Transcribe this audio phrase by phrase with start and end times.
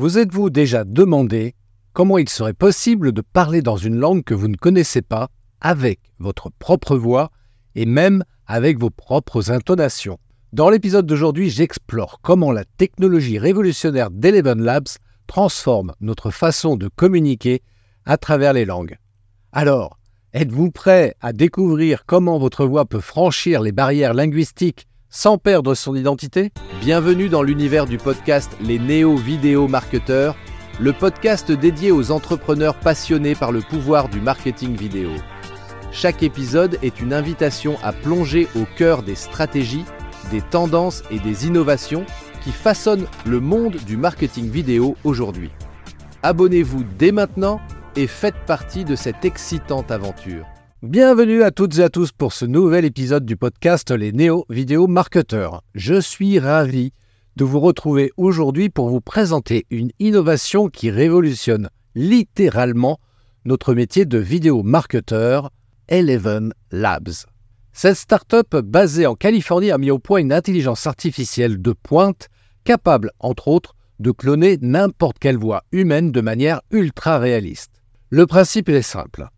[0.00, 1.54] Vous êtes-vous déjà demandé
[1.92, 5.28] comment il serait possible de parler dans une langue que vous ne connaissez pas
[5.60, 7.30] avec votre propre voix
[7.74, 10.18] et même avec vos propres intonations?
[10.54, 14.88] Dans l'épisode d'aujourd'hui, j'explore comment la technologie révolutionnaire d'Eleven Labs
[15.26, 17.60] transforme notre façon de communiquer
[18.06, 18.96] à travers les langues.
[19.52, 19.98] Alors,
[20.32, 25.96] êtes-vous prêt à découvrir comment votre voix peut franchir les barrières linguistiques sans perdre son
[25.96, 30.36] identité Bienvenue dans l'univers du podcast Les Néo-Vidéo Marketeurs,
[30.78, 35.10] le podcast dédié aux entrepreneurs passionnés par le pouvoir du marketing vidéo.
[35.90, 39.84] Chaque épisode est une invitation à plonger au cœur des stratégies,
[40.30, 42.06] des tendances et des innovations
[42.42, 45.50] qui façonnent le monde du marketing vidéo aujourd'hui.
[46.22, 47.60] Abonnez-vous dès maintenant
[47.96, 50.46] et faites partie de cette excitante aventure.
[50.82, 54.86] Bienvenue à toutes et à tous pour ce nouvel épisode du podcast Les Néo Vidéo
[54.86, 55.62] Marketeurs.
[55.74, 56.94] Je suis ravi
[57.36, 62.98] de vous retrouver aujourd'hui pour vous présenter une innovation qui révolutionne littéralement
[63.44, 65.50] notre métier de vidéo marketeur,
[65.88, 67.26] Eleven Labs.
[67.74, 72.30] Cette start-up basée en Californie a mis au point une intelligence artificielle de pointe
[72.64, 77.82] capable, entre autres, de cloner n'importe quelle voix humaine de manière ultra réaliste.
[78.08, 79.28] Le principe est simple.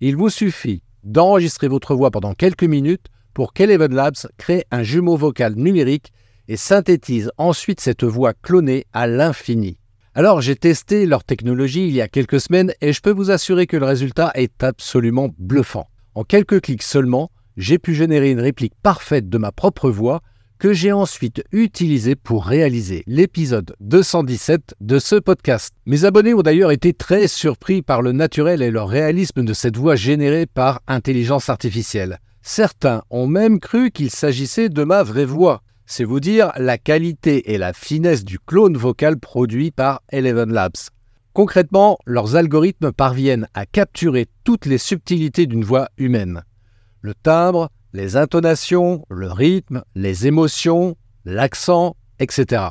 [0.00, 5.16] Il vous suffit d'enregistrer votre voix pendant quelques minutes pour qu'Eleven Labs crée un jumeau
[5.16, 6.12] vocal numérique
[6.48, 9.78] et synthétise ensuite cette voix clonée à l'infini.
[10.14, 13.66] Alors j'ai testé leur technologie il y a quelques semaines et je peux vous assurer
[13.66, 15.88] que le résultat est absolument bluffant.
[16.14, 20.20] En quelques clics seulement, j'ai pu générer une réplique parfaite de ma propre voix
[20.62, 25.74] que j'ai ensuite utilisé pour réaliser l'épisode 217 de ce podcast.
[25.86, 29.76] Mes abonnés ont d'ailleurs été très surpris par le naturel et le réalisme de cette
[29.76, 32.20] voix générée par intelligence artificielle.
[32.42, 35.62] Certains ont même cru qu'il s'agissait de ma vraie voix.
[35.84, 40.90] C'est vous dire la qualité et la finesse du clone vocal produit par Eleven Labs.
[41.32, 46.44] Concrètement, leurs algorithmes parviennent à capturer toutes les subtilités d'une voix humaine.
[47.00, 52.62] Le timbre, les intonations, le rythme, les émotions, l'accent, etc.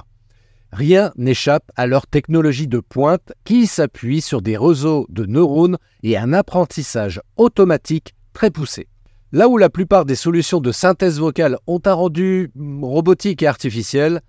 [0.71, 6.17] Rien n'échappe à leur technologie de pointe qui s'appuie sur des réseaux de neurones et
[6.17, 8.87] un apprentissage automatique très poussé.
[9.33, 12.51] Là où la plupart des solutions de synthèse vocale ont un rendu
[12.81, 14.21] robotique et artificiel,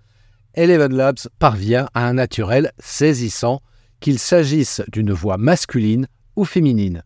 [0.53, 3.61] Eleven Labs parvient à un naturel saisissant,
[3.99, 7.03] qu'il s'agisse d'une voix masculine ou féminine.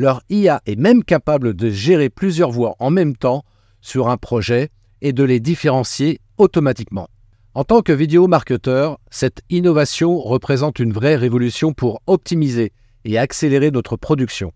[0.00, 3.44] Leur IA est même capable de gérer plusieurs voix en même temps
[3.82, 4.70] sur un projet
[5.02, 7.10] et de les différencier automatiquement.
[7.52, 12.72] En tant que vidéo marketeur, cette innovation représente une vraie révolution pour optimiser
[13.04, 14.54] et accélérer notre production.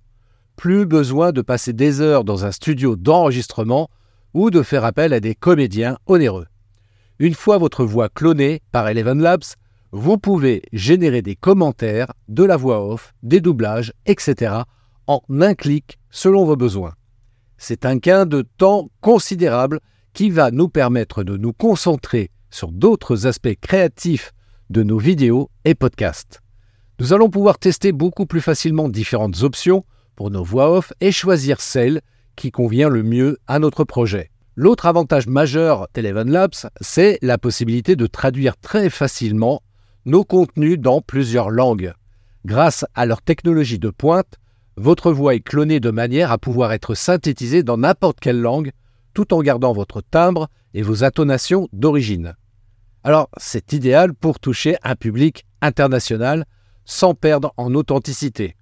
[0.57, 3.91] Plus besoin de passer des heures dans un studio d'enregistrement
[4.33, 6.47] ou de faire appel à des comédiens onéreux.
[7.19, 9.45] Une fois votre voix clonée par Eleven Labs,
[9.93, 14.63] vous pouvez générer des commentaires, de la voix off, des doublages, etc
[15.07, 16.95] en un clic selon vos besoins.
[17.57, 19.81] C'est un gain de temps considérable
[20.13, 24.33] qui va nous permettre de nous concentrer sur d'autres aspects créatifs
[24.71, 26.41] de nos vidéos et podcasts.
[27.01, 31.61] Nous allons pouvoir tester beaucoup plus facilement différentes options pour nos voix off et choisir
[31.61, 32.01] celle
[32.37, 34.31] qui convient le mieux à notre projet.
[34.57, 39.63] L'autre avantage majeur d'Eleven Labs, c'est la possibilité de traduire très facilement
[40.07, 41.93] nos contenus dans plusieurs langues.
[42.45, 44.39] Grâce à leur technologie de pointe,
[44.77, 48.73] votre voix est clonée de manière à pouvoir être synthétisée dans n'importe quelle langue,
[49.13, 52.35] tout en gardant votre timbre et vos intonations d'origine.
[53.05, 56.47] Alors, c'est idéal pour toucher un public international
[56.85, 58.57] sans perdre en authenticité.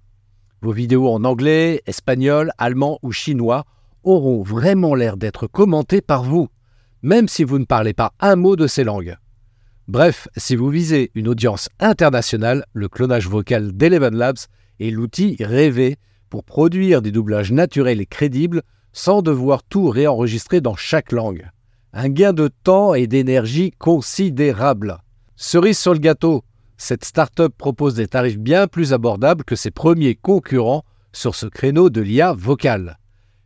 [0.61, 3.65] Vos vidéos en anglais, espagnol, allemand ou chinois
[4.03, 6.49] auront vraiment l'air d'être commentées par vous,
[7.01, 9.17] même si vous ne parlez pas un mot de ces langues.
[9.87, 14.37] Bref, si vous visez une audience internationale, le clonage vocal d'Eleven Labs
[14.79, 15.97] est l'outil rêvé
[16.29, 21.49] pour produire des doublages naturels et crédibles sans devoir tout réenregistrer dans chaque langue.
[21.93, 24.97] Un gain de temps et d'énergie considérable.
[25.35, 26.43] Cerise sur le gâteau,
[26.77, 31.89] cette start-up propose des tarifs bien plus abordables que ses premiers concurrents sur ce créneau
[31.89, 32.97] de l'IA vocale.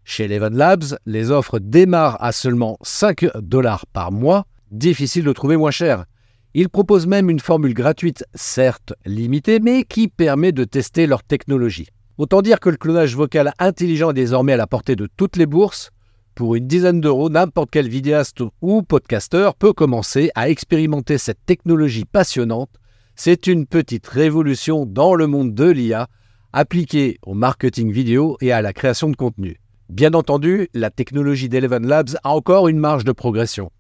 [0.03, 5.57] Chez Eleven Labs, les offres démarrent à seulement 5 dollars par mois, difficile de trouver
[5.57, 6.05] moins cher.
[6.53, 11.87] Ils proposent même une formule gratuite, certes limitée, mais qui permet de tester leur technologie.
[12.17, 15.45] Autant dire que le clonage vocal intelligent est désormais à la portée de toutes les
[15.45, 15.91] bourses.
[16.33, 22.05] Pour une dizaine d'euros, n'importe quel vidéaste ou podcasteur peut commencer à expérimenter cette technologie
[22.05, 22.69] passionnante.
[23.15, 26.07] C'est une petite révolution dans le monde de l'IA
[26.53, 29.59] appliquée au marketing vidéo et à la création de contenu.
[29.89, 33.71] Bien entendu, la technologie d'Eleven Labs a encore une marge de progression.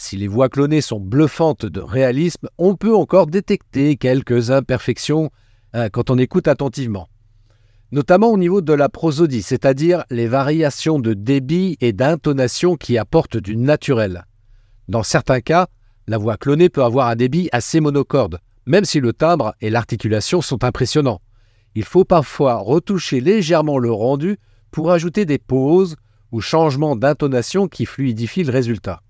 [0.00, 5.30] Si les voix clonées sont bluffantes de réalisme, on peut encore détecter quelques imperfections
[5.76, 7.06] euh, quand on écoute attentivement.
[7.92, 13.36] Notamment au niveau de la prosodie, c'est-à-dire les variations de débit et d'intonation qui apportent
[13.36, 14.24] du naturel.
[14.88, 15.68] Dans certains cas,
[16.06, 20.40] la voix clonée peut avoir un débit assez monocorde, même si le timbre et l'articulation
[20.40, 21.20] sont impressionnants.
[21.74, 24.38] Il faut parfois retoucher légèrement le rendu
[24.70, 25.96] pour ajouter des pauses
[26.32, 29.02] ou changements d'intonation qui fluidifient le résultat.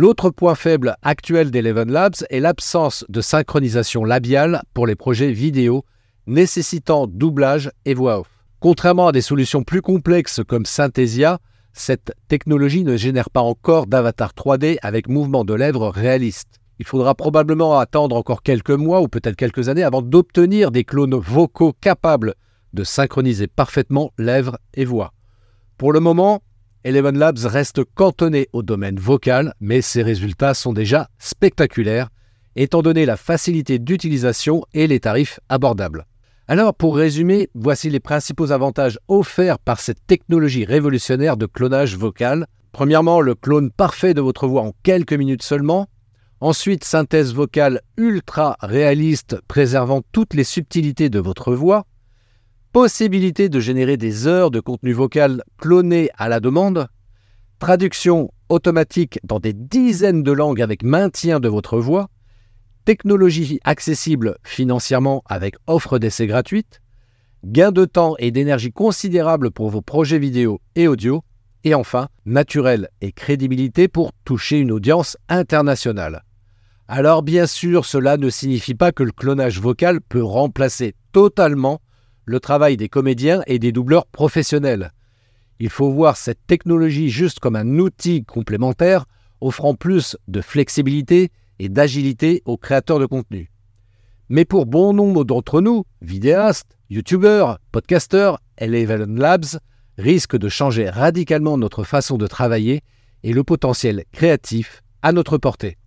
[0.00, 5.84] L'autre point faible actuel d'Eleven Labs est l'absence de synchronisation labiale pour les projets vidéo
[6.28, 8.28] nécessitant doublage et voix off.
[8.60, 11.40] Contrairement à des solutions plus complexes comme Synthesia,
[11.72, 16.60] cette technologie ne génère pas encore d'avatar 3D avec mouvement de lèvres réaliste.
[16.78, 21.16] Il faudra probablement attendre encore quelques mois ou peut-être quelques années avant d'obtenir des clones
[21.16, 22.36] vocaux capables
[22.72, 25.12] de synchroniser parfaitement lèvres et voix.
[25.76, 26.40] Pour le moment,
[26.84, 32.08] Eleven Labs reste cantonné au domaine vocal, mais ses résultats sont déjà spectaculaires,
[32.54, 36.06] étant donné la facilité d'utilisation et les tarifs abordables.
[36.46, 42.46] Alors, pour résumer, voici les principaux avantages offerts par cette technologie révolutionnaire de clonage vocal.
[42.70, 45.88] Premièrement, le clone parfait de votre voix en quelques minutes seulement.
[46.40, 51.84] Ensuite, synthèse vocale ultra réaliste préservant toutes les subtilités de votre voix.
[52.72, 56.88] Possibilité de générer des heures de contenu vocal cloné à la demande.
[57.58, 62.08] Traduction automatique dans des dizaines de langues avec maintien de votre voix
[62.88, 66.80] technologie accessible financièrement avec offre d'essai gratuite,
[67.44, 71.22] gain de temps et d'énergie considérable pour vos projets vidéo et audio,
[71.64, 76.24] et enfin, naturel et crédibilité pour toucher une audience internationale.
[76.86, 81.82] Alors bien sûr, cela ne signifie pas que le clonage vocal peut remplacer totalement
[82.28, 84.92] le travail des comédiens et des doubleurs professionnels.
[85.60, 89.06] Il faut voir cette technologie juste comme un outil complémentaire
[89.40, 93.50] offrant plus de flexibilité et d'agilité aux créateurs de contenu.
[94.28, 99.58] Mais pour bon nombre d'entre nous, vidéastes, youtubeurs, podcasteurs, Eleven Labs
[99.96, 102.82] risque de changer radicalement notre façon de travailler
[103.22, 105.78] et le potentiel créatif à notre portée.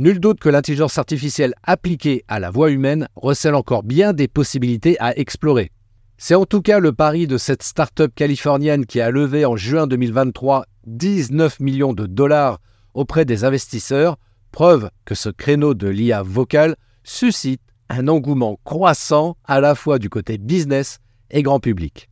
[0.00, 4.98] Nul doute que l'intelligence artificielle appliquée à la voix humaine recèle encore bien des possibilités
[4.98, 5.72] à explorer.
[6.16, 9.86] C'est en tout cas le pari de cette start-up californienne qui a levé en juin
[9.86, 12.60] 2023 19 millions de dollars
[12.94, 14.16] auprès des investisseurs
[14.52, 17.60] Preuve que ce créneau de l'IA vocale suscite
[17.90, 21.00] un engouement croissant à la fois du côté business
[21.30, 22.08] et grand public.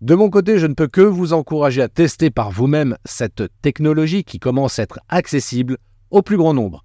[0.00, 4.24] De mon côté, je ne peux que vous encourager à tester par vous-même cette technologie
[4.24, 5.78] qui commence à être accessible
[6.10, 6.83] au plus grand nombre.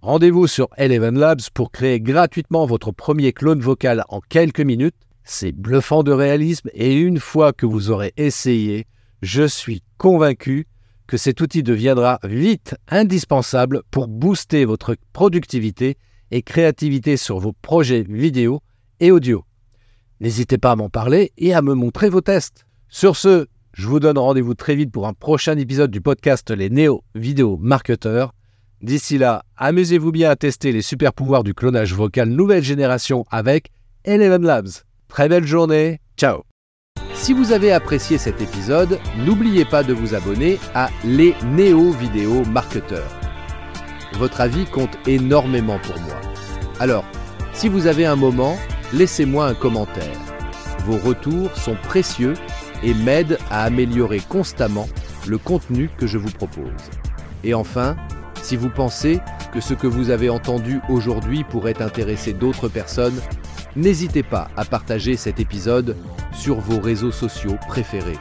[0.00, 4.94] Rendez-vous sur Eleven Labs pour créer gratuitement votre premier clone vocal en quelques minutes.
[5.24, 8.86] C'est bluffant de réalisme et une fois que vous aurez essayé,
[9.22, 10.68] je suis convaincu
[11.08, 15.96] que cet outil deviendra vite indispensable pour booster votre productivité
[16.30, 18.60] et créativité sur vos projets vidéo
[19.00, 19.44] et audio.
[20.20, 22.66] N'hésitez pas à m'en parler et à me montrer vos tests.
[22.88, 26.70] Sur ce, je vous donne rendez-vous très vite pour un prochain épisode du podcast Les
[26.70, 28.32] Néo Vidéo Marketeurs.
[28.80, 33.70] D'ici là, amusez-vous bien à tester les super pouvoirs du clonage vocal nouvelle génération avec
[34.04, 34.68] Eleven Labs.
[35.08, 36.42] Très belle journée, ciao
[37.18, 42.44] si vous avez apprécié cet épisode, n'oubliez pas de vous abonner à Les Néo Vidéo
[42.44, 43.10] Marketeurs.
[44.14, 46.20] Votre avis compte énormément pour moi.
[46.78, 47.04] Alors,
[47.52, 48.56] si vous avez un moment,
[48.92, 50.16] laissez-moi un commentaire.
[50.84, 52.34] Vos retours sont précieux
[52.84, 54.88] et m'aident à améliorer constamment
[55.26, 56.70] le contenu que je vous propose.
[57.42, 57.96] Et enfin,
[58.48, 59.20] si vous pensez
[59.52, 63.20] que ce que vous avez entendu aujourd'hui pourrait intéresser d'autres personnes,
[63.76, 65.94] n'hésitez pas à partager cet épisode
[66.32, 68.18] sur vos réseaux sociaux préférés.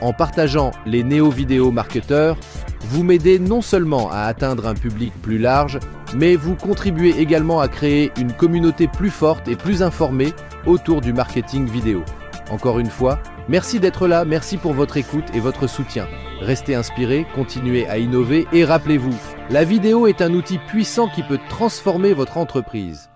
[0.00, 2.38] En partageant les néo-vidéo marketeurs,
[2.82, 5.80] vous m'aidez non seulement à atteindre un public plus large,
[6.14, 10.32] mais vous contribuez également à créer une communauté plus forte et plus informée
[10.64, 12.04] autour du marketing vidéo.
[12.52, 16.06] Encore une fois, merci d'être là, merci pour votre écoute et votre soutien.
[16.40, 19.14] Restez inspirés, continuez à innover et rappelez-vous,
[19.50, 23.09] la vidéo est un outil puissant qui peut transformer votre entreprise.